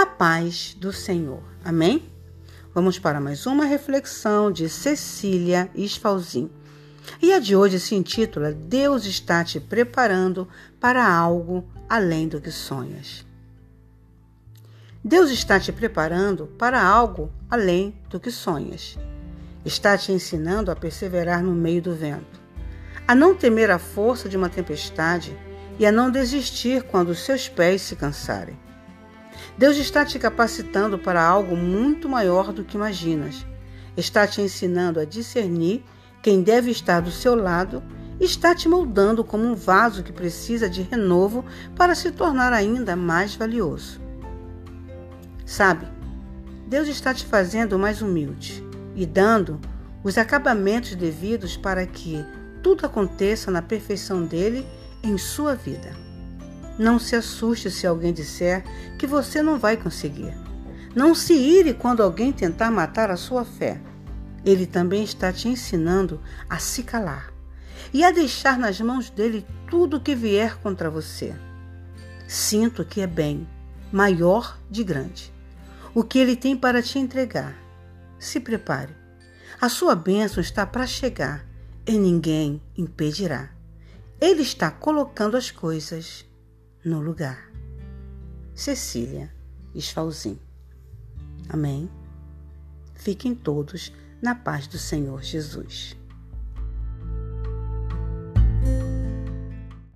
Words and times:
a 0.00 0.06
paz 0.06 0.74
do 0.78 0.94
Senhor. 0.94 1.42
Amém? 1.62 2.10
Vamos 2.74 2.98
para 2.98 3.20
mais 3.20 3.44
uma 3.44 3.66
reflexão 3.66 4.50
de 4.50 4.66
Cecília 4.66 5.70
Esfalzin. 5.74 6.50
E 7.20 7.34
a 7.34 7.38
de 7.38 7.54
hoje 7.54 7.78
se 7.78 7.94
intitula 7.94 8.50
Deus 8.50 9.04
está 9.04 9.44
te 9.44 9.60
preparando 9.60 10.48
para 10.80 11.06
algo 11.06 11.68
além 11.86 12.28
do 12.28 12.40
que 12.40 12.50
sonhas. 12.50 13.26
Deus 15.04 15.30
está 15.30 15.60
te 15.60 15.70
preparando 15.70 16.46
para 16.46 16.82
algo 16.82 17.30
além 17.50 17.94
do 18.08 18.18
que 18.18 18.30
sonhas. 18.30 18.96
Está 19.66 19.98
te 19.98 20.12
ensinando 20.12 20.70
a 20.70 20.76
perseverar 20.76 21.42
no 21.42 21.52
meio 21.52 21.82
do 21.82 21.94
vento, 21.94 22.40
a 23.06 23.14
não 23.14 23.34
temer 23.34 23.70
a 23.70 23.78
força 23.78 24.30
de 24.30 24.36
uma 24.38 24.48
tempestade 24.48 25.36
e 25.78 25.84
a 25.84 25.92
não 25.92 26.10
desistir 26.10 26.84
quando 26.84 27.14
seus 27.14 27.50
pés 27.50 27.82
se 27.82 27.96
cansarem. 27.96 28.69
Deus 29.56 29.76
está 29.76 30.04
te 30.04 30.18
capacitando 30.18 30.98
para 30.98 31.22
algo 31.22 31.56
muito 31.56 32.08
maior 32.08 32.52
do 32.52 32.64
que 32.64 32.76
imaginas. 32.76 33.46
Está 33.96 34.26
te 34.26 34.40
ensinando 34.40 35.00
a 35.00 35.04
discernir 35.04 35.84
quem 36.22 36.42
deve 36.42 36.70
estar 36.70 37.00
do 37.00 37.10
seu 37.10 37.34
lado 37.34 37.82
e 38.20 38.24
está 38.24 38.54
te 38.54 38.68
moldando 38.68 39.24
como 39.24 39.44
um 39.44 39.54
vaso 39.54 40.02
que 40.02 40.12
precisa 40.12 40.68
de 40.68 40.82
renovo 40.82 41.44
para 41.74 41.94
se 41.94 42.10
tornar 42.10 42.52
ainda 42.52 42.94
mais 42.94 43.34
valioso. 43.34 44.00
Sabe, 45.46 45.86
Deus 46.66 46.86
está 46.86 47.12
te 47.12 47.24
fazendo 47.24 47.78
mais 47.78 48.02
humilde 48.02 48.64
e 48.94 49.04
dando 49.06 49.60
os 50.04 50.16
acabamentos 50.16 50.94
devidos 50.94 51.56
para 51.56 51.86
que 51.86 52.24
tudo 52.62 52.86
aconteça 52.86 53.50
na 53.50 53.62
perfeição 53.62 54.24
dele 54.24 54.66
em 55.02 55.16
sua 55.16 55.54
vida. 55.54 56.09
Não 56.80 56.98
se 56.98 57.14
assuste 57.14 57.70
se 57.70 57.86
alguém 57.86 58.10
disser 58.10 58.64
que 58.98 59.06
você 59.06 59.42
não 59.42 59.58
vai 59.58 59.76
conseguir. 59.76 60.34
Não 60.96 61.14
se 61.14 61.34
ire 61.34 61.74
quando 61.74 62.02
alguém 62.02 62.32
tentar 62.32 62.70
matar 62.70 63.10
a 63.10 63.16
sua 63.18 63.44
fé. 63.44 63.78
Ele 64.46 64.66
também 64.66 65.04
está 65.04 65.30
te 65.30 65.46
ensinando 65.46 66.18
a 66.48 66.58
se 66.58 66.82
calar 66.82 67.34
e 67.92 68.02
a 68.02 68.10
deixar 68.10 68.58
nas 68.58 68.80
mãos 68.80 69.10
dele 69.10 69.46
tudo 69.68 70.00
que 70.00 70.14
vier 70.14 70.56
contra 70.56 70.88
você. 70.88 71.34
Sinto 72.26 72.82
que 72.82 73.02
é 73.02 73.06
bem, 73.06 73.46
maior 73.92 74.58
de 74.70 74.82
grande 74.82 75.30
o 75.94 76.04
que 76.04 76.18
ele 76.18 76.36
tem 76.36 76.56
para 76.56 76.82
te 76.82 76.98
entregar. 76.98 77.54
Se 78.18 78.38
prepare. 78.40 78.94
A 79.60 79.68
sua 79.68 79.94
bênção 79.94 80.40
está 80.40 80.64
para 80.64 80.86
chegar 80.86 81.44
e 81.86 81.98
ninguém 81.98 82.62
impedirá. 82.76 83.50
Ele 84.20 84.42
está 84.42 84.70
colocando 84.70 85.36
as 85.36 85.50
coisas 85.50 86.24
no 86.84 87.00
lugar. 87.00 87.50
Cecília 88.54 89.32
Esfalzin. 89.74 90.38
Amém. 91.48 91.88
Fiquem 92.94 93.34
todos 93.34 93.92
na 94.22 94.34
paz 94.34 94.66
do 94.66 94.78
Senhor 94.78 95.22
Jesus. 95.22 95.96